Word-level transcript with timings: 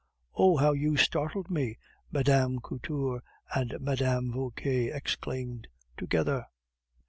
"Oh! 0.33 0.57
how 0.57 0.71
you 0.71 0.97
startled 0.97 1.51
me!" 1.51 1.77
Mme. 2.11 2.57
Couture 2.63 3.21
and 3.53 3.75
Mme. 3.79 4.31
Vauquer 4.31 4.89
exclaimed 4.95 5.67
together. 5.95 6.47